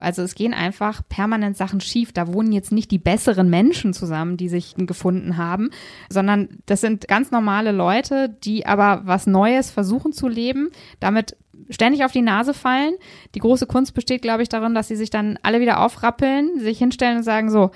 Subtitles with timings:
[0.00, 2.12] Also es gehen einfach permanent Sachen schief.
[2.12, 5.70] Da wohnen jetzt nicht die besseren Menschen zusammen, die sich gefunden haben,
[6.08, 11.36] sondern das sind ganz normale Leute, die aber was Neues versuchen zu leben, damit
[11.70, 12.94] ständig auf die Nase fallen.
[13.34, 16.78] Die große Kunst besteht, glaube ich, darin, dass sie sich dann alle wieder aufrappeln, sich
[16.78, 17.70] hinstellen und sagen so,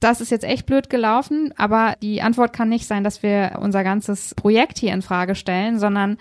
[0.00, 3.82] das ist jetzt echt blöd gelaufen, aber die Antwort kann nicht sein, dass wir unser
[3.82, 6.18] ganzes Projekt hier in Frage stellen, sondern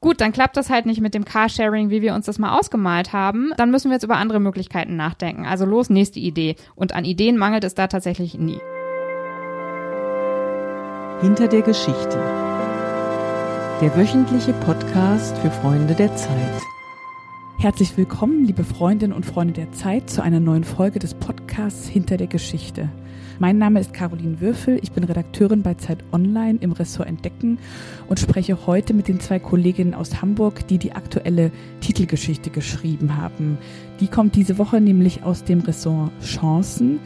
[0.00, 3.12] Gut, dann klappt das halt nicht mit dem Carsharing, wie wir uns das mal ausgemalt
[3.12, 3.50] haben.
[3.56, 5.44] Dann müssen wir jetzt über andere Möglichkeiten nachdenken.
[5.44, 6.54] Also los, nächste Idee.
[6.76, 8.60] Und an Ideen mangelt es da tatsächlich nie.
[11.20, 12.16] Hinter der Geschichte.
[13.80, 16.62] Der wöchentliche Podcast für Freunde der Zeit.
[17.58, 22.16] Herzlich willkommen, liebe Freundinnen und Freunde der Zeit, zu einer neuen Folge des Podcasts Hinter
[22.16, 22.88] der Geschichte.
[23.40, 27.60] Mein Name ist Caroline Würfel, ich bin Redakteurin bei Zeit Online im Ressort Entdecken
[28.08, 33.56] und spreche heute mit den zwei Kolleginnen aus Hamburg, die die aktuelle Titelgeschichte geschrieben haben.
[34.00, 36.98] Die kommt diese Woche nämlich aus dem Ressort Chancen.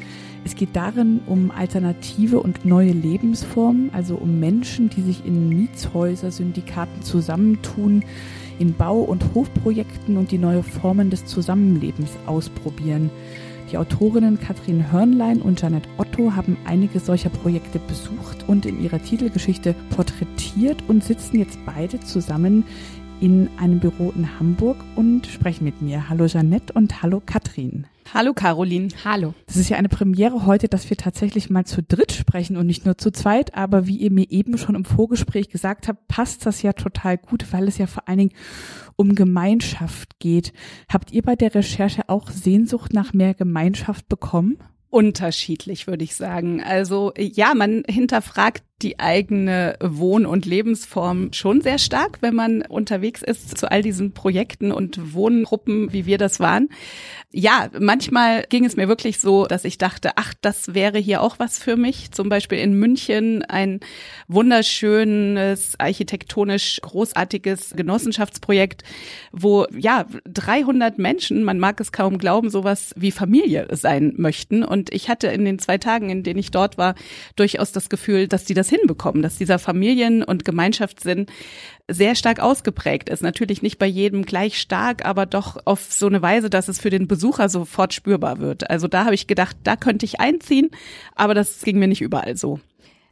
[0.43, 7.03] Es geht darin um alternative und neue Lebensformen, also um Menschen, die sich in Mietshäuser-Syndikaten
[7.03, 8.05] zusammentun,
[8.59, 13.11] in Bau- und Hofprojekten und die neue Formen des Zusammenlebens ausprobieren.
[13.73, 19.03] Die Autorinnen Katrin Hörnlein und Janet Otto haben einige solcher Projekte besucht und in ihrer
[19.03, 22.65] Titelgeschichte porträtiert und sitzen jetzt beide zusammen
[23.23, 26.11] in einem Büro in Hamburg und sprechen mit mir.
[26.11, 27.87] Hallo Jeanette und hallo Katrin.
[28.13, 28.89] Hallo Caroline.
[29.05, 29.35] Hallo.
[29.47, 32.85] Das ist ja eine Premiere heute, dass wir tatsächlich mal zu dritt sprechen und nicht
[32.85, 33.55] nur zu zweit.
[33.55, 37.53] Aber wie ihr mir eben schon im Vorgespräch gesagt habt, passt das ja total gut,
[37.53, 38.35] weil es ja vor allen Dingen
[38.97, 40.53] um Gemeinschaft geht.
[40.93, 44.59] Habt ihr bei der Recherche auch Sehnsucht nach mehr Gemeinschaft bekommen?
[44.91, 46.63] Unterschiedlich, würde ich sagen.
[46.63, 53.23] Also ja, man hinterfragt die eigene Wohn- und Lebensform schon sehr stark, wenn man unterwegs
[53.23, 56.69] ist zu all diesen Projekten und Wohngruppen, wie wir das waren.
[57.35, 61.39] Ja, manchmal ging es mir wirklich so, dass ich dachte, ach, das wäre hier auch
[61.39, 62.11] was für mich.
[62.13, 63.81] Zum Beispiel in München ein
[64.29, 68.83] wunderschönes, architektonisch großartiges Genossenschaftsprojekt,
[69.33, 74.63] wo ja 300 Menschen, man mag es kaum glauben, sowas wie Familie sein möchten.
[74.63, 76.95] Und ich hatte in den zwei Tagen, in denen ich dort war,
[77.37, 81.27] durchaus das Gefühl, dass die das hinbekommen, dass dieser Familien- und Gemeinschaftssinn
[81.89, 83.23] sehr stark ausgeprägt ist.
[83.23, 86.91] Natürlich nicht bei jedem gleich stark, aber doch auf so eine Weise, dass es für
[86.91, 88.71] den Besucher sofort spürbar wird.
[88.71, 90.71] Also da habe ich gedacht, da könnte ich einziehen,
[91.15, 92.61] aber das ging mir nicht überall so.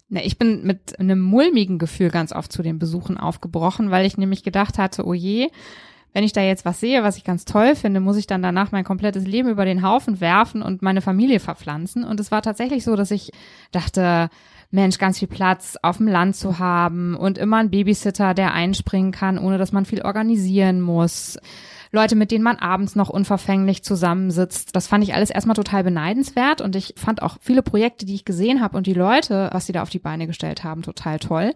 [0.08, 4.16] Na, ich bin mit einem mulmigen Gefühl ganz oft zu den Besuchen aufgebrochen, weil ich
[4.18, 5.48] nämlich gedacht hatte, oh je,
[6.12, 8.72] wenn ich da jetzt was sehe, was ich ganz toll finde, muss ich dann danach
[8.72, 12.02] mein komplettes Leben über den Haufen werfen und meine Familie verpflanzen.
[12.04, 13.30] Und es war tatsächlich so, dass ich
[13.70, 14.28] dachte,
[14.70, 19.10] Mensch, ganz viel Platz auf dem Land zu haben und immer ein Babysitter, der einspringen
[19.10, 21.38] kann, ohne dass man viel organisieren muss.
[21.92, 24.76] Leute, mit denen man abends noch unverfänglich zusammensitzt.
[24.76, 28.24] Das fand ich alles erstmal total beneidenswert und ich fand auch viele Projekte, die ich
[28.24, 31.52] gesehen habe und die Leute, was sie da auf die Beine gestellt haben, total toll.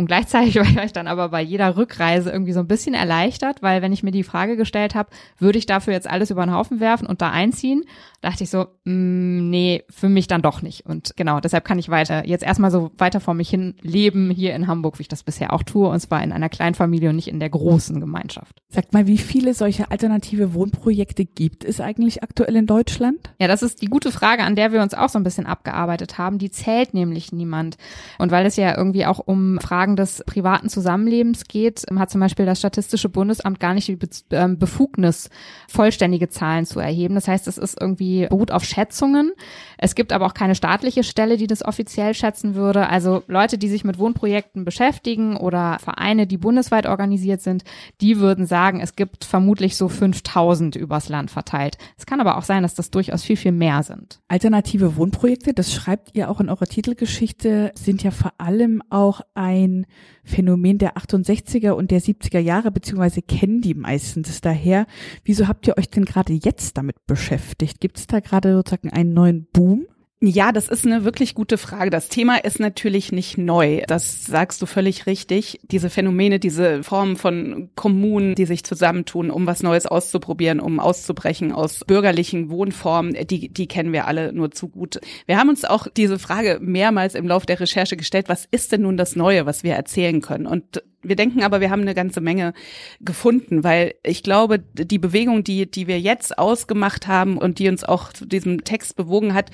[0.00, 3.82] Und gleichzeitig war ich dann aber bei jeder Rückreise irgendwie so ein bisschen erleichtert, weil
[3.82, 6.80] wenn ich mir die Frage gestellt habe, würde ich dafür jetzt alles über den Haufen
[6.80, 7.84] werfen und da einziehen,
[8.22, 10.86] dachte ich so, mh, mm, nee, für mich dann doch nicht.
[10.86, 14.54] Und genau, deshalb kann ich weiter, jetzt erstmal so weiter vor mich hin leben hier
[14.54, 17.28] in Hamburg, wie ich das bisher auch tue, und zwar in einer Kleinfamilie und nicht
[17.28, 18.56] in der großen Gemeinschaft.
[18.68, 23.18] Sagt mal, wie viele solche alternative Wohnprojekte gibt es eigentlich aktuell in Deutschland?
[23.38, 26.18] Ja, das ist die gute Frage, an der wir uns auch so ein bisschen abgearbeitet
[26.18, 26.38] haben.
[26.38, 27.76] Die zählt nämlich niemand.
[28.18, 32.46] Und weil es ja irgendwie auch um Fragen des privaten Zusammenlebens geht, hat zum Beispiel
[32.46, 33.98] das Statistische Bundesamt gar nicht die
[34.30, 35.30] ähm, Befugnis,
[35.68, 37.14] vollständige Zahlen zu erheben.
[37.14, 39.32] Das heißt, es ist irgendwie beruht auf Schätzungen.
[39.82, 42.88] Es gibt aber auch keine staatliche Stelle, die das offiziell schätzen würde.
[42.88, 47.64] Also Leute, die sich mit Wohnprojekten beschäftigen oder Vereine, die bundesweit organisiert sind,
[48.02, 51.78] die würden sagen, es gibt vermutlich so 5000 übers Land verteilt.
[51.96, 54.20] Es kann aber auch sein, dass das durchaus viel, viel mehr sind.
[54.28, 59.86] Alternative Wohnprojekte, das schreibt ihr auch in eurer Titelgeschichte, sind ja vor allem auch ein
[60.30, 64.86] Phänomen der 68er und der 70er Jahre, beziehungsweise kennen die meistens daher.
[65.24, 67.80] Wieso habt ihr euch denn gerade jetzt damit beschäftigt?
[67.80, 69.86] Gibt es da gerade sozusagen einen neuen Boom?
[70.22, 71.88] Ja, das ist eine wirklich gute Frage.
[71.88, 73.80] Das Thema ist natürlich nicht neu.
[73.86, 75.58] Das sagst du völlig richtig.
[75.62, 81.52] Diese Phänomene, diese Formen von Kommunen, die sich zusammentun, um was Neues auszuprobieren, um auszubrechen
[81.52, 85.00] aus bürgerlichen Wohnformen, die, die kennen wir alle nur zu gut.
[85.24, 88.82] Wir haben uns auch diese Frage mehrmals im Laufe der Recherche gestellt, was ist denn
[88.82, 90.46] nun das Neue, was wir erzählen können?
[90.46, 92.52] Und Wir denken aber, wir haben eine ganze Menge
[93.00, 97.84] gefunden, weil ich glaube, die Bewegung, die, die wir jetzt ausgemacht haben und die uns
[97.84, 99.50] auch zu diesem Text bewogen hat,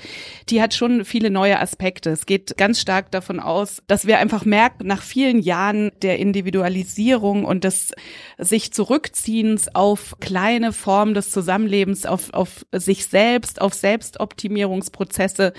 [0.49, 2.09] die hat schon viele neue Aspekte.
[2.09, 7.45] Es geht ganz stark davon aus, dass wir einfach merken, nach vielen Jahren der Individualisierung
[7.45, 7.93] und des
[8.37, 15.53] sich Zurückziehens auf kleine Formen des Zusammenlebens, auf, auf sich selbst, auf Selbstoptimierungsprozesse,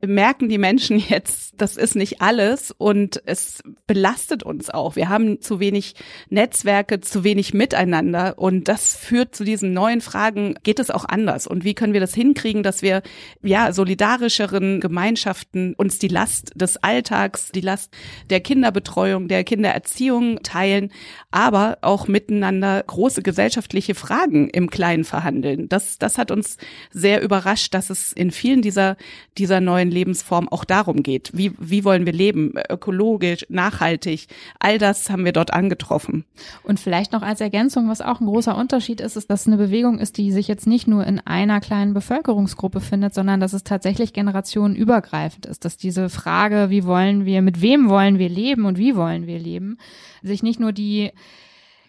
[0.00, 4.96] merken die Menschen jetzt, das ist nicht alles und es belastet uns auch.
[4.96, 5.94] Wir haben zu wenig
[6.30, 11.46] Netzwerke, zu wenig Miteinander und das führt zu diesen neuen Fragen, geht es auch anders
[11.46, 13.02] und wie können wir das hinkriegen, dass wir
[13.42, 17.92] ja solidarischeren Gemeinschaften uns die Last des Alltags, die Last
[18.30, 20.90] der Kinderbetreuung, der Kindererziehung teilen,
[21.30, 25.68] aber auch miteinander große gesellschaftliche Fragen im Kleinen verhandeln.
[25.68, 26.56] Das, das hat uns
[26.90, 28.96] sehr überrascht, dass es in vielen dieser,
[29.38, 31.30] dieser neuen Lebensformen auch darum geht.
[31.34, 32.54] Wie, wie wollen wir leben?
[32.70, 34.26] Ökologisch, nachhaltig.
[34.58, 36.26] All das haben wir dort angetroffen.
[36.62, 39.56] Und vielleicht noch als Ergänzung, was auch ein großer Unterschied ist, ist, dass es eine
[39.56, 43.64] Bewegung ist, die sich jetzt nicht nur in einer kleinen Bevölkerungsgruppe findet, sondern dass es
[43.64, 48.76] tatsächlich generationenübergreifend ist, dass diese Frage, wie wollen wir, mit wem wollen wir leben und
[48.76, 49.78] wie wollen wir leben,
[50.22, 51.12] sich nicht nur die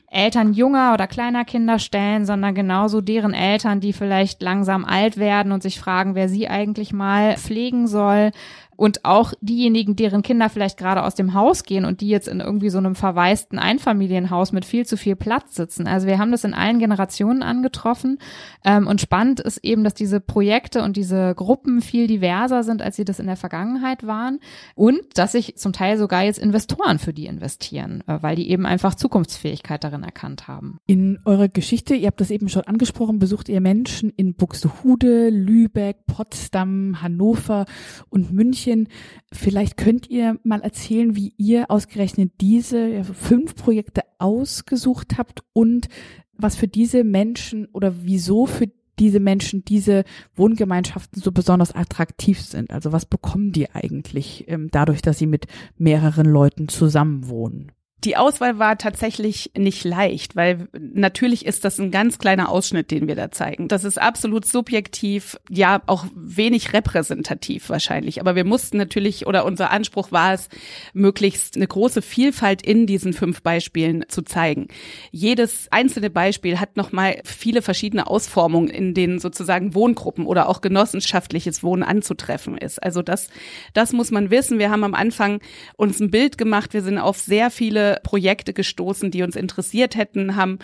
[0.10, 5.52] Eltern junger oder kleiner Kinder stellen, sondern genauso deren Eltern, die vielleicht langsam alt werden
[5.52, 8.32] und sich fragen, wer sie eigentlich mal pflegen soll,
[8.78, 12.40] und auch diejenigen, deren Kinder vielleicht gerade aus dem Haus gehen und die jetzt in
[12.40, 15.88] irgendwie so einem verwaisten Einfamilienhaus mit viel zu viel Platz sitzen.
[15.88, 18.20] Also wir haben das in allen Generationen angetroffen.
[18.64, 22.96] Ähm, und spannend ist eben, dass diese Projekte und diese Gruppen viel diverser sind, als
[22.96, 24.40] sie das in der Vergangenheit waren.
[24.76, 28.68] Und dass sich zum Teil sogar jetzt Investoren für die investieren, äh, weil die eben
[28.68, 30.78] einfach Zukunftsfähigkeit darin erkannt haben.
[30.86, 36.06] In eurer Geschichte, ihr habt das eben schon angesprochen, besucht ihr Menschen in Buxtehude, Lübeck,
[36.06, 37.66] Potsdam, Hannover
[38.12, 38.88] und München München.
[39.32, 45.88] Vielleicht könnt ihr mal erzählen, wie ihr ausgerechnet diese fünf Projekte ausgesucht habt und
[46.34, 48.70] was für diese Menschen oder wieso für
[49.00, 50.06] diese Menschen, diese
[50.36, 52.72] Wohngemeinschaften so besonders attraktiv sind.
[52.72, 55.46] Also was bekommen die eigentlich ähm, dadurch, dass sie mit
[55.78, 57.72] mehreren Leuten zusammenwohnen?
[58.04, 63.08] Die Auswahl war tatsächlich nicht leicht, weil natürlich ist das ein ganz kleiner Ausschnitt, den
[63.08, 63.68] wir da zeigen.
[63.68, 68.22] Das ist absolut subjektiv, ja auch wenig repräsentativ wahrscheinlich.
[68.22, 70.48] Aber wir mussten natürlich, oder unser Anspruch war es,
[70.94, 74.68] möglichst eine große Vielfalt in diesen fünf Beispielen zu zeigen.
[75.10, 81.64] Jedes einzelne Beispiel hat nochmal viele verschiedene Ausformungen, in denen sozusagen Wohngruppen oder auch genossenschaftliches
[81.64, 82.82] Wohnen anzutreffen ist.
[82.84, 83.30] Also das,
[83.74, 84.60] das muss man wissen.
[84.60, 85.40] Wir haben am Anfang
[85.78, 86.76] uns ein Bild gemacht.
[86.76, 90.60] Wir sind auf sehr viele Projekte gestoßen, die uns interessiert hätten, haben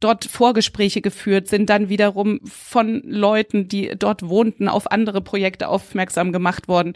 [0.00, 6.32] dort Vorgespräche geführt, sind dann wiederum von Leuten, die dort wohnten, auf andere Projekte aufmerksam
[6.32, 6.94] gemacht worden.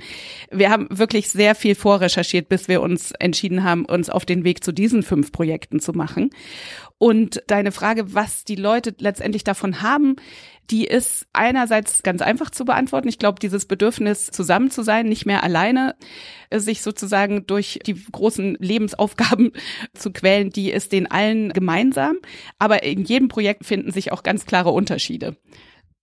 [0.51, 4.63] Wir haben wirklich sehr viel vorrecherchiert, bis wir uns entschieden haben, uns auf den Weg
[4.63, 6.31] zu diesen fünf Projekten zu machen.
[7.03, 10.17] Und deine Frage, was die Leute letztendlich davon haben,
[10.71, 13.09] die ist einerseits ganz einfach zu beantworten.
[13.09, 15.97] Ich glaube, dieses Bedürfnis, zusammen zu sein, nicht mehr alleine,
[16.55, 19.53] sich sozusagen durch die großen Lebensaufgaben
[19.95, 22.19] zu quälen, die ist den allen gemeinsam.
[22.59, 25.39] Aber in jedem Projekt finden sich auch ganz klare Unterschiede.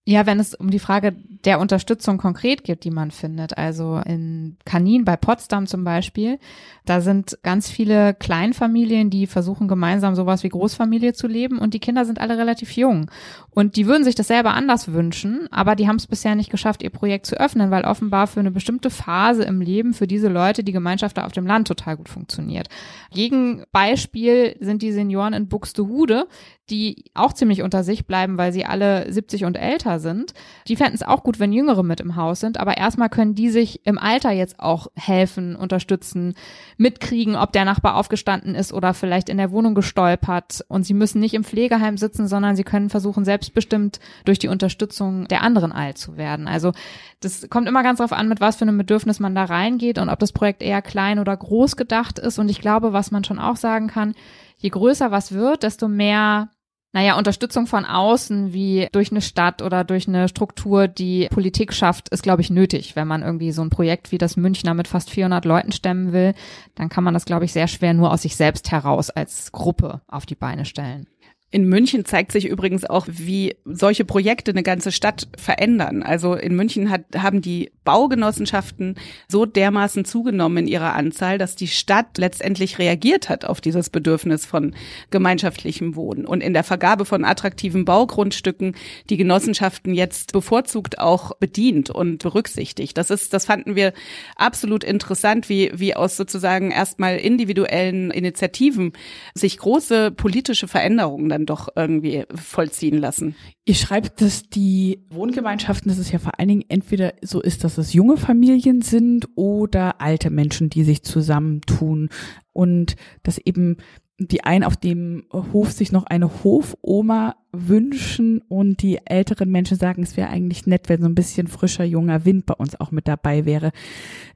[0.10, 4.56] Ja, wenn es um die Frage der Unterstützung konkret geht, die man findet, also in
[4.64, 6.40] Kanin bei Potsdam zum Beispiel,
[6.86, 11.82] da sind ganz viele Kleinfamilien, die versuchen gemeinsam sowas wie Großfamilie zu leben und die
[11.82, 13.12] Kinder sind alle relativ jung.
[13.50, 16.84] Und die würden sich das selber anders wünschen, aber die haben es bisher nicht geschafft,
[16.84, 20.64] ihr Projekt zu öffnen, weil offenbar für eine bestimmte Phase im Leben für diese Leute
[20.64, 22.70] die Gemeinschaft da auf dem Land total gut funktioniert.
[23.12, 26.28] Gegenbeispiel sind die Senioren in Buxtehude,
[26.70, 30.34] die auch ziemlich unter sich bleiben, weil sie alle 70 und älter sind.
[30.68, 33.50] Die fänden es auch gut, wenn Jüngere mit im Haus sind, aber erstmal können die
[33.50, 36.36] sich im Alter jetzt auch helfen, unterstützen,
[36.78, 40.66] mitkriegen, ob der Nachbar aufgestanden ist oder vielleicht in der Wohnung gestolpert.
[40.68, 45.28] Und sie müssen nicht im Pflegeheim sitzen, sondern sie können versuchen, selbstbestimmt durch die Unterstützung
[45.28, 46.48] der anderen alt zu werden.
[46.48, 46.72] Also
[47.20, 50.10] das kommt immer ganz darauf an, mit was für einem Bedürfnis man da reingeht und
[50.10, 52.40] ob das Projekt eher klein oder groß gedacht ist.
[52.40, 54.14] Und ich glaube, was man schon auch sagen kann,
[54.58, 56.50] je größer was wird, desto mehr
[56.94, 62.10] naja, Unterstützung von außen wie durch eine Stadt oder durch eine Struktur, die Politik schafft,
[62.10, 62.96] ist, glaube ich, nötig.
[62.96, 66.34] Wenn man irgendwie so ein Projekt wie das Münchner mit fast 400 Leuten stemmen will,
[66.76, 70.02] dann kann man das, glaube ich, sehr schwer nur aus sich selbst heraus als Gruppe
[70.08, 71.08] auf die Beine stellen.
[71.50, 76.04] In München zeigt sich übrigens auch, wie solche Projekte eine ganze Stadt verändern.
[76.04, 78.96] Also in München hat, haben die Baugenossenschaften
[79.30, 84.46] so dermaßen zugenommen in ihrer Anzahl, dass die Stadt letztendlich reagiert hat auf dieses Bedürfnis
[84.46, 84.76] von
[85.10, 88.76] gemeinschaftlichem Wohnen und in der Vergabe von attraktiven Baugrundstücken
[89.10, 92.98] die Genossenschaften jetzt bevorzugt auch bedient und berücksichtigt.
[92.98, 93.94] Das ist, das fanden wir
[94.36, 98.92] absolut interessant, wie, wie aus sozusagen erstmal individuellen Initiativen
[99.34, 103.36] sich große politische Veränderungen dann doch irgendwie vollziehen lassen.
[103.66, 107.78] Ihr schreibt, dass die Wohngemeinschaften, dass es ja vor allen Dingen entweder so ist, dass
[107.78, 112.10] es junge Familien sind oder alte Menschen, die sich zusammentun
[112.54, 113.78] und dass eben
[114.20, 120.02] die einen auf dem Hof sich noch eine Hofoma wünschen und die älteren Menschen sagen,
[120.02, 123.08] es wäre eigentlich nett, wenn so ein bisschen frischer junger Wind bei uns auch mit
[123.08, 123.72] dabei wäre.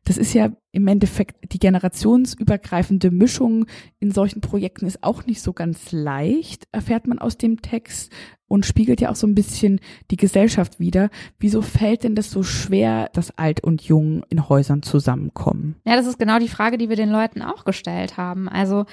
[0.04, 3.66] Das ist ja im Endeffekt die generationsübergreifende Mischung
[4.00, 8.12] in solchen Projekten ist auch nicht so ganz leicht, erfährt man aus dem Text
[8.48, 9.80] und spiegelt ja auch so ein bisschen
[10.12, 11.10] die Gesellschaft wider.
[11.40, 15.76] Wieso fällt denn das so schwer, dass alt und jung in Häusern zusammenkommen?
[15.86, 18.48] Ja, das ist genau die Frage, die wir den Leuten auch gestellt haben.
[18.48, 18.86] Also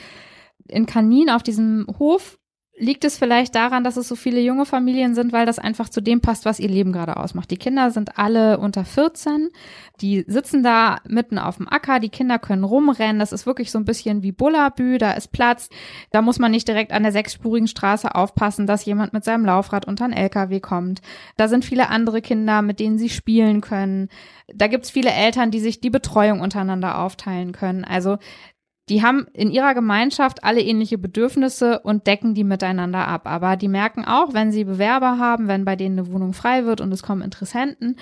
[0.69, 2.39] in Kanin auf diesem Hof
[2.79, 6.01] liegt es vielleicht daran, dass es so viele junge Familien sind, weil das einfach zu
[6.01, 7.51] dem passt, was ihr Leben gerade ausmacht.
[7.51, 9.51] Die Kinder sind alle unter 14,
[10.01, 13.79] die sitzen da mitten auf dem Acker, die Kinder können rumrennen, das ist wirklich so
[13.79, 15.69] ein bisschen wie Bullabü, da ist Platz,
[16.13, 19.87] da muss man nicht direkt an der sechsspurigen Straße aufpassen, dass jemand mit seinem Laufrad
[19.87, 21.01] unter einen LKW kommt.
[21.37, 24.09] Da sind viele andere Kinder, mit denen sie spielen können.
[24.55, 27.85] Da gibt's viele Eltern, die sich die Betreuung untereinander aufteilen können.
[27.85, 28.19] Also
[28.89, 33.23] die haben in ihrer Gemeinschaft alle ähnliche Bedürfnisse und decken die miteinander ab.
[33.27, 36.81] Aber die merken auch, wenn sie Bewerber haben, wenn bei denen eine Wohnung frei wird
[36.81, 37.97] und es kommen Interessenten,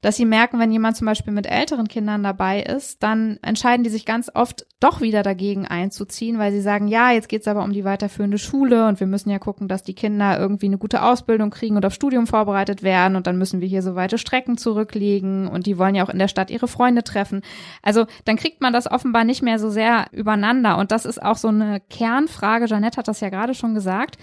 [0.00, 3.90] dass sie merken, wenn jemand zum Beispiel mit älteren Kindern dabei ist, dann entscheiden die
[3.90, 7.72] sich ganz oft doch wieder dagegen einzuziehen, weil sie sagen, ja, jetzt geht's aber um
[7.72, 11.50] die weiterführende Schule und wir müssen ja gucken, dass die Kinder irgendwie eine gute Ausbildung
[11.50, 15.48] kriegen und auf Studium vorbereitet werden und dann müssen wir hier so weite Strecken zurücklegen
[15.48, 17.42] und die wollen ja auch in der Stadt ihre Freunde treffen.
[17.82, 21.36] Also dann kriegt man das offenbar nicht mehr so sehr übereinander und das ist auch
[21.36, 22.66] so eine Kernfrage.
[22.66, 24.16] Janette hat das ja gerade schon gesagt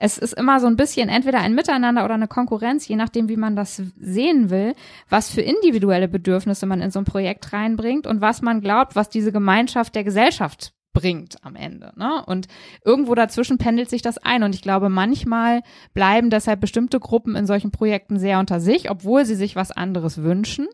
[0.00, 3.36] es ist immer so ein bisschen entweder ein Miteinander oder eine Konkurrenz, je nachdem, wie
[3.36, 4.74] man das sehen will,
[5.08, 9.08] was für individuelle Bedürfnisse man in so ein Projekt reinbringt und was man glaubt, was
[9.08, 11.92] diese Gemeinschaft der Gesellschaft bringt am Ende.
[11.96, 12.24] Ne?
[12.26, 12.48] Und
[12.84, 14.42] irgendwo dazwischen pendelt sich das ein.
[14.42, 15.62] Und ich glaube, manchmal
[15.94, 20.22] bleiben deshalb bestimmte Gruppen in solchen Projekten sehr unter sich, obwohl sie sich was anderes
[20.22, 20.66] wünschen.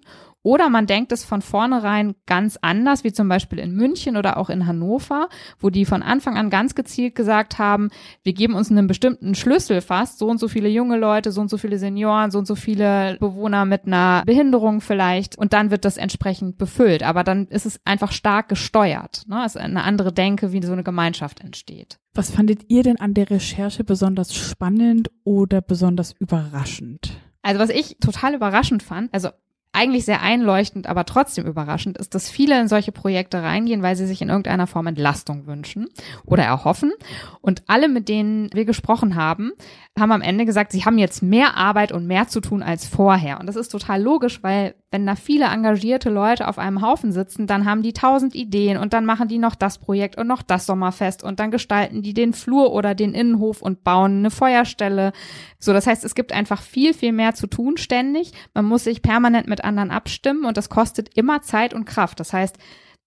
[0.45, 4.51] Oder man denkt es von vornherein ganz anders, wie zum Beispiel in München oder auch
[4.51, 7.89] in Hannover, wo die von Anfang an ganz gezielt gesagt haben,
[8.25, 11.49] wir geben uns einen bestimmten Schlüssel fast, so und so viele junge Leute, so und
[11.49, 15.87] so viele Senioren, so und so viele Bewohner mit einer Behinderung vielleicht und dann wird
[15.87, 17.03] das entsprechend befüllt.
[17.03, 19.23] Aber dann ist es einfach stark gesteuert.
[19.27, 19.43] Ne?
[19.47, 21.99] Es ist eine andere Denke, wie so eine Gemeinschaft entsteht.
[22.13, 27.13] Was fandet ihr denn an der Recherche besonders spannend oder besonders überraschend?
[27.41, 29.31] Also was ich total überraschend fand, also
[29.75, 34.07] eigentlich sehr einleuchtend, aber trotzdem überraschend ist, dass viele in solche Projekte reingehen, weil sie
[34.07, 35.88] sich in irgendeiner Form Entlastung wünschen
[36.25, 36.93] oder erhoffen.
[37.40, 39.52] Und alle, mit denen wir gesprochen haben,
[39.99, 43.40] haben am Ende gesagt, sie haben jetzt mehr Arbeit und mehr zu tun als vorher.
[43.40, 47.49] Und das ist total logisch, weil wenn da viele engagierte Leute auf einem Haufen sitzen,
[47.49, 50.67] dann haben die tausend Ideen und dann machen die noch das Projekt und noch das
[50.67, 55.11] Sommerfest und dann gestalten die den Flur oder den Innenhof und bauen eine Feuerstelle.
[55.59, 58.31] So, das heißt, es gibt einfach viel, viel mehr zu tun ständig.
[58.55, 62.21] Man muss sich permanent mit anderen abstimmen und das kostet immer Zeit und Kraft.
[62.21, 62.57] Das heißt,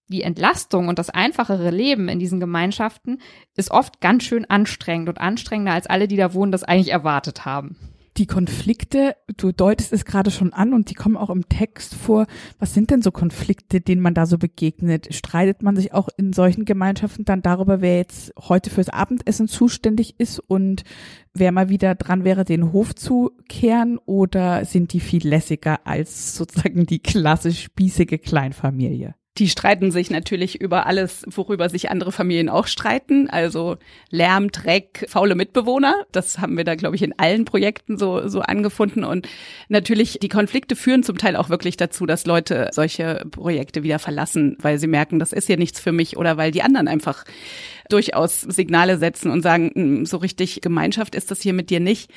[0.10, 3.22] die Entlastung und das einfachere Leben in diesen Gemeinschaften
[3.56, 7.46] ist oft ganz schön anstrengend und anstrengender, als alle, die da wohnen, das eigentlich erwartet
[7.46, 7.78] haben.
[8.18, 12.26] Die Konflikte, du deutest es gerade schon an und die kommen auch im Text vor.
[12.58, 15.14] Was sind denn so Konflikte, denen man da so begegnet?
[15.14, 20.20] Streitet man sich auch in solchen Gemeinschaften dann darüber, wer jetzt heute fürs Abendessen zuständig
[20.20, 20.84] ist und
[21.36, 24.00] wer mal wieder dran wäre, den Hof zu kehren?
[24.00, 29.14] Oder sind die viel lässiger als sozusagen die klassisch spießige Kleinfamilie?
[29.38, 33.30] Die streiten sich natürlich über alles, worüber sich andere Familien auch streiten.
[33.30, 33.78] Also
[34.10, 36.06] Lärm, Dreck, faule Mitbewohner.
[36.12, 39.04] Das haben wir da, glaube ich, in allen Projekten so, so angefunden.
[39.04, 39.28] Und
[39.70, 44.58] natürlich, die Konflikte führen zum Teil auch wirklich dazu, dass Leute solche Projekte wieder verlassen,
[44.60, 47.24] weil sie merken, das ist hier nichts für mich oder weil die anderen einfach
[47.90, 52.12] durchaus Signale setzen und sagen, hm, so richtig Gemeinschaft ist das hier mit dir nicht.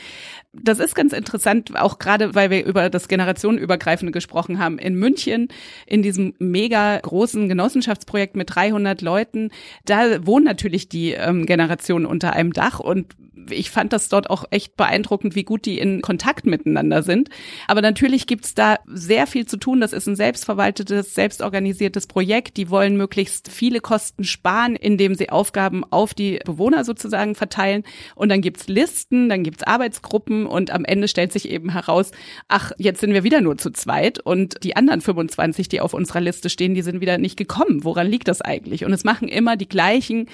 [0.53, 4.79] Das ist ganz interessant, auch gerade weil wir über das Generationenübergreifende gesprochen haben.
[4.79, 5.49] In München,
[5.87, 9.51] in diesem mega großen Genossenschaftsprojekt mit 300 Leuten,
[9.85, 13.15] da wohnen natürlich die ähm, Generationen unter einem Dach und
[13.51, 17.29] ich fand das dort auch echt beeindruckend, wie gut die in Kontakt miteinander sind.
[17.67, 19.81] Aber natürlich gibt's da sehr viel zu tun.
[19.81, 22.57] Das ist ein selbstverwaltetes, selbstorganisiertes Projekt.
[22.57, 27.85] Die wollen möglichst viele Kosten sparen, indem sie Aufgaben auf die Bewohner sozusagen verteilen.
[28.15, 32.11] Und dann gibt's Listen, dann gibt's Arbeitsgruppen und am Ende stellt sich eben heraus,
[32.49, 36.21] ach, jetzt sind wir wieder nur zu zweit und die anderen 25, die auf unserer
[36.21, 37.85] Liste stehen, die sind wieder nicht gekommen.
[37.85, 38.85] Woran liegt das eigentlich?
[38.85, 40.29] Und es machen immer die gleichen,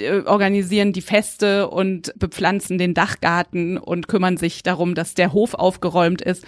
[0.00, 5.54] äh, organisieren die Feste und bepflanzen den Dachgarten und kümmern sich darum, dass der Hof
[5.54, 6.44] aufgeräumt ist.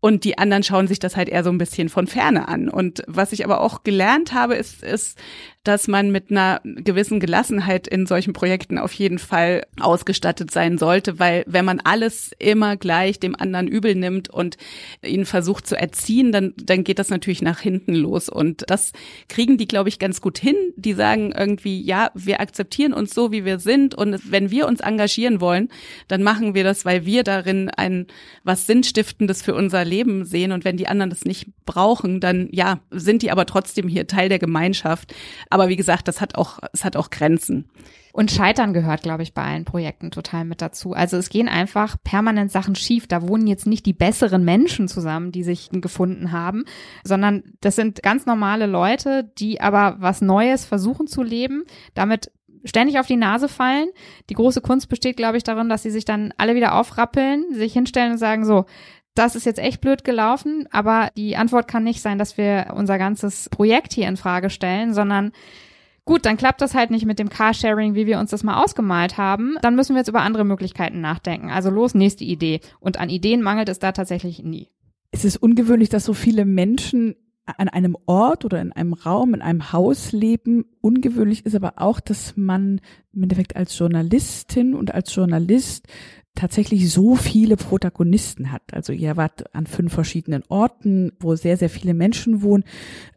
[0.00, 2.68] Und die anderen schauen sich das halt eher so ein bisschen von ferne an.
[2.68, 5.18] Und was ich aber auch gelernt habe, ist, ist,
[5.68, 11.18] dass man mit einer gewissen Gelassenheit in solchen Projekten auf jeden Fall ausgestattet sein sollte,
[11.18, 14.56] weil wenn man alles immer gleich dem anderen übel nimmt und
[15.04, 18.30] ihn versucht zu erziehen, dann, dann geht das natürlich nach hinten los.
[18.30, 18.92] Und das
[19.28, 20.56] kriegen die, glaube ich, ganz gut hin.
[20.76, 23.94] Die sagen irgendwie, ja, wir akzeptieren uns so, wie wir sind.
[23.94, 25.47] Und wenn wir uns engagieren wollen,
[26.08, 28.06] dann machen wir das, weil wir darin ein
[28.44, 30.52] was Sinnstiftendes für unser Leben sehen.
[30.52, 34.28] Und wenn die anderen das nicht brauchen, dann ja, sind die aber trotzdem hier Teil
[34.28, 35.14] der Gemeinschaft.
[35.50, 37.70] Aber wie gesagt, das hat auch, es hat auch Grenzen.
[38.12, 40.92] Und Scheitern gehört, glaube ich, bei allen Projekten total mit dazu.
[40.92, 43.06] Also es gehen einfach permanent Sachen schief.
[43.06, 46.64] Da wohnen jetzt nicht die besseren Menschen zusammen, die sich gefunden haben,
[47.04, 51.64] sondern das sind ganz normale Leute, die aber was Neues versuchen zu leben,
[51.94, 52.32] damit
[52.68, 53.88] ständig auf die Nase fallen.
[54.30, 57.72] Die große Kunst besteht, glaube ich, darin, dass sie sich dann alle wieder aufrappeln, sich
[57.72, 58.66] hinstellen und sagen so,
[59.14, 62.98] das ist jetzt echt blöd gelaufen, aber die Antwort kann nicht sein, dass wir unser
[62.98, 65.32] ganzes Projekt hier in Frage stellen, sondern
[66.04, 69.18] gut, dann klappt das halt nicht mit dem Carsharing, wie wir uns das mal ausgemalt
[69.18, 69.56] haben.
[69.60, 71.50] Dann müssen wir jetzt über andere Möglichkeiten nachdenken.
[71.50, 72.60] Also los, nächste Idee.
[72.80, 74.68] Und an Ideen mangelt es da tatsächlich nie.
[75.10, 77.16] Es ist ungewöhnlich, dass so viele Menschen
[77.56, 80.66] an einem Ort oder in einem Raum, in einem Haus leben.
[80.80, 82.80] Ungewöhnlich ist aber auch, dass man
[83.12, 85.86] im Endeffekt als Journalistin und als Journalist
[86.34, 88.62] tatsächlich so viele Protagonisten hat.
[88.72, 92.64] Also ihr wart an fünf verschiedenen Orten, wo sehr, sehr viele Menschen wohnen.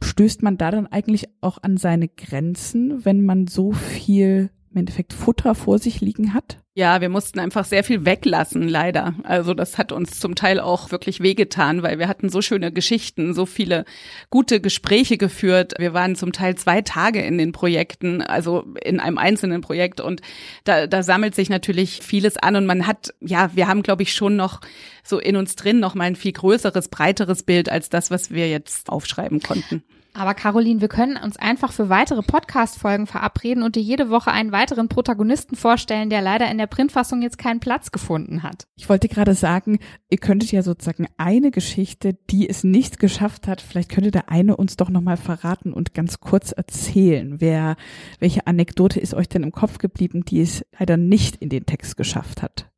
[0.02, 5.14] Stößt man da dann eigentlich auch an seine Grenzen, wenn man so viel im Endeffekt
[5.14, 6.58] Futter vor sich liegen hat?
[6.74, 9.14] Ja, wir mussten einfach sehr viel weglassen, leider.
[9.24, 13.34] Also das hat uns zum Teil auch wirklich wehgetan, weil wir hatten so schöne Geschichten,
[13.34, 13.84] so viele
[14.30, 15.74] gute Gespräche geführt.
[15.78, 20.22] Wir waren zum Teil zwei Tage in den Projekten, also in einem einzelnen Projekt und
[20.64, 24.14] da, da sammelt sich natürlich vieles an und man hat, ja, wir haben, glaube ich,
[24.14, 24.62] schon noch
[25.04, 28.50] so in uns drin noch mal ein viel größeres, breiteres Bild als das, was wir
[28.50, 29.84] jetzt aufschreiben konnten.
[30.14, 34.52] Aber Caroline, wir können uns einfach für weitere Podcast-Folgen verabreden und dir jede Woche einen
[34.52, 38.68] weiteren Protagonisten vorstellen, der leider in der Printfassung jetzt keinen Platz gefunden hat.
[38.76, 43.62] Ich wollte gerade sagen, ihr könntet ja sozusagen eine Geschichte, die es nicht geschafft hat,
[43.62, 47.40] vielleicht könnte der eine uns doch nochmal verraten und ganz kurz erzählen.
[47.40, 47.76] Wer,
[48.20, 51.96] welche Anekdote ist euch denn im Kopf geblieben, die es leider nicht in den Text
[51.96, 52.71] geschafft hat?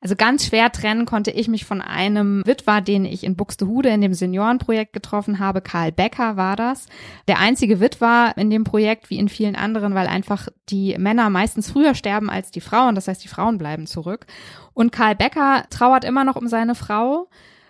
[0.00, 4.00] Also ganz schwer trennen konnte ich mich von einem Witwer, den ich in Buxtehude in
[4.00, 5.60] dem Seniorenprojekt getroffen habe.
[5.60, 6.86] Karl Becker war das.
[7.26, 11.70] Der einzige Witwer in dem Projekt, wie in vielen anderen, weil einfach die Männer meistens
[11.70, 12.94] früher sterben als die Frauen.
[12.94, 14.26] Das heißt, die Frauen bleiben zurück.
[14.74, 17.28] Und Karl Becker trauert immer noch um seine Frau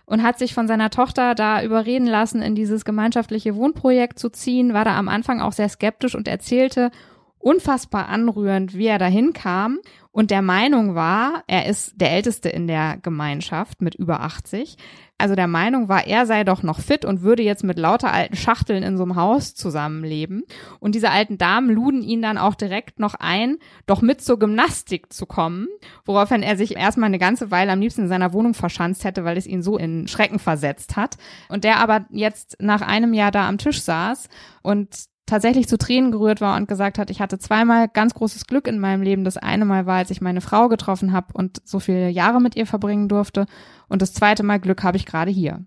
[0.08, 4.72] und hat sich von seiner Tochter da überreden lassen, in dieses gemeinschaftliche Wohnprojekt zu ziehen,
[4.72, 6.90] war da am Anfang auch sehr skeptisch und erzählte
[7.38, 9.78] unfassbar anrührend, wie er dahin kam
[10.18, 14.76] und der Meinung war, er ist der Älteste in der Gemeinschaft mit über 80.
[15.16, 18.34] Also der Meinung war, er sei doch noch fit und würde jetzt mit lauter alten
[18.34, 20.42] Schachteln in so einem Haus zusammenleben.
[20.80, 25.12] Und diese alten Damen luden ihn dann auch direkt noch ein, doch mit zur Gymnastik
[25.12, 25.68] zu kommen,
[26.04, 29.36] woraufhin er sich erstmal eine ganze Weile am liebsten in seiner Wohnung verschanzt hätte, weil
[29.36, 31.16] es ihn so in Schrecken versetzt hat.
[31.48, 34.28] Und der aber jetzt nach einem Jahr da am Tisch saß
[34.62, 38.66] und tatsächlich zu Tränen gerührt war und gesagt hat, ich hatte zweimal ganz großes Glück
[38.66, 39.24] in meinem Leben.
[39.24, 42.56] Das eine Mal war, als ich meine Frau getroffen habe und so viele Jahre mit
[42.56, 43.46] ihr verbringen durfte.
[43.88, 45.64] Und das zweite Mal Glück habe ich gerade hier.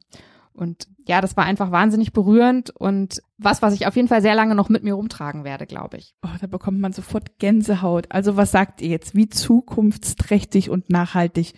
[0.54, 4.36] Und ja, das war einfach wahnsinnig berührend und was, was ich auf jeden Fall sehr
[4.36, 6.14] lange noch mit mir rumtragen werde, glaube ich.
[6.24, 8.08] Oh, da bekommt man sofort Gänsehaut.
[8.10, 9.16] Also was sagt ihr jetzt?
[9.16, 11.54] Wie zukunftsträchtig und nachhaltig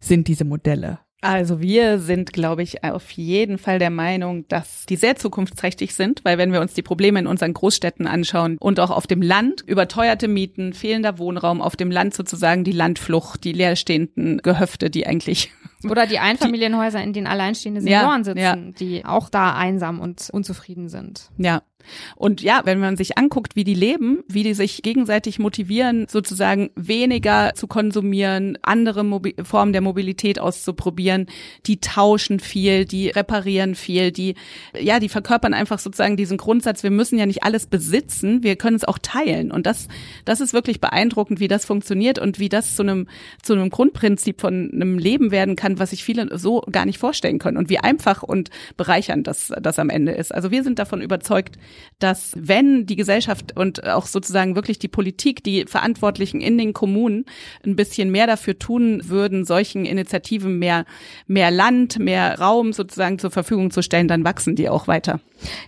[0.00, 0.98] sind diese Modelle?
[1.24, 6.22] Also wir sind, glaube ich, auf jeden Fall der Meinung, dass die sehr zukunftsträchtig sind,
[6.22, 9.62] weil wenn wir uns die Probleme in unseren Großstädten anschauen und auch auf dem Land,
[9.66, 15.50] überteuerte Mieten, fehlender Wohnraum, auf dem Land sozusagen die Landflucht, die leerstehenden Gehöfte, die eigentlich
[15.90, 18.56] oder die Einfamilienhäuser, in denen alleinstehende Senioren ja, sitzen, ja.
[18.78, 21.30] die auch da einsam und unzufrieden sind.
[21.38, 21.62] Ja.
[22.16, 26.70] Und ja, wenn man sich anguckt, wie die leben, wie die sich gegenseitig motivieren, sozusagen
[26.74, 31.26] weniger zu konsumieren, andere Mobi Formen der Mobilität auszuprobieren,
[31.66, 34.34] die tauschen viel, die reparieren viel, die,
[34.78, 38.76] ja, die verkörpern einfach sozusagen diesen Grundsatz, wir müssen ja nicht alles besitzen, wir können
[38.76, 39.50] es auch teilen.
[39.50, 39.88] Und das,
[40.24, 43.08] das ist wirklich beeindruckend, wie das funktioniert und wie das zu einem,
[43.42, 47.38] zu einem Grundprinzip von einem Leben werden kann, was sich viele so gar nicht vorstellen
[47.38, 50.34] können und wie einfach und bereichernd das, das am Ende ist.
[50.34, 51.56] Also wir sind davon überzeugt,
[51.98, 57.24] dass wenn die Gesellschaft und auch sozusagen wirklich die Politik, die Verantwortlichen in den Kommunen
[57.64, 60.84] ein bisschen mehr dafür tun würden, solchen Initiativen mehr,
[61.26, 65.20] mehr Land, mehr Raum sozusagen zur Verfügung zu stellen, dann wachsen die auch weiter.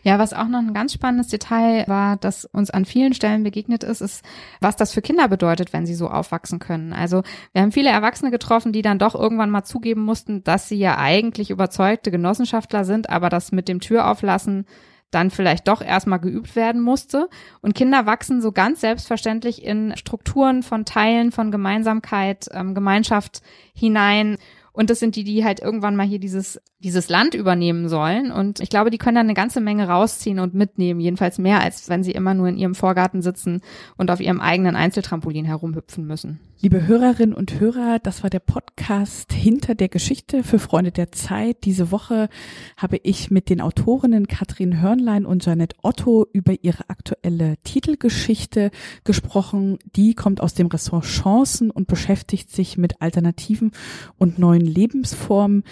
[0.02, 3.84] Ja, was auch noch ein ganz spannendes Detail war, das uns an vielen Stellen begegnet
[3.84, 4.24] ist, ist,
[4.60, 6.92] was das für Kinder bedeutet, wenn sie so aufwachsen können.
[6.92, 10.78] Also wir haben viele Erwachsene getroffen, die dann doch irgendwann mal zugeben mussten, dass sie
[10.78, 14.66] ja eigentlich überzeugte Genossenschaftler sind, aber das mit dem Türauflassen
[15.10, 17.28] dann vielleicht doch erstmal geübt werden musste.
[17.60, 23.42] Und Kinder wachsen so ganz selbstverständlich in Strukturen von Teilen, von Gemeinsamkeit, ähm, Gemeinschaft
[23.74, 24.36] hinein.
[24.72, 28.30] Und das sind die, die halt irgendwann mal hier dieses, dieses Land übernehmen sollen.
[28.30, 31.00] Und ich glaube, die können da eine ganze Menge rausziehen und mitnehmen.
[31.00, 33.62] Jedenfalls mehr, als wenn sie immer nur in ihrem Vorgarten sitzen
[33.96, 36.38] und auf ihrem eigenen Einzeltrampolin herumhüpfen müssen.
[36.60, 41.64] Liebe Hörerinnen und Hörer, das war der Podcast Hinter der Geschichte für Freunde der Zeit.
[41.64, 42.28] Diese Woche
[42.76, 48.70] habe ich mit den Autorinnen Katrin Hörnlein und Janette Otto über ihre aktuelle Titelgeschichte
[49.04, 49.78] gesprochen.
[49.94, 53.72] Die kommt aus dem Ressort Chancen und beschäftigt sich mit alternativen
[54.18, 55.62] und neuen Lebensformen.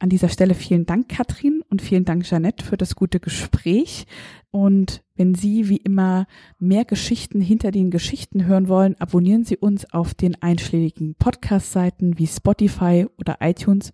[0.00, 4.06] An dieser Stelle vielen Dank, Katrin, und vielen Dank, Jeanette, für das gute Gespräch.
[4.52, 6.26] Und wenn Sie wie immer
[6.60, 12.28] mehr Geschichten hinter den Geschichten hören wollen, abonnieren Sie uns auf den einschlägigen Podcast-Seiten wie
[12.28, 13.92] Spotify oder iTunes.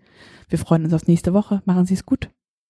[0.49, 1.63] Wir freuen uns auf nächste Woche.
[1.65, 2.29] Machen Sie es gut.